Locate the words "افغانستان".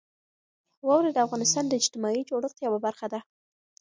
1.25-1.65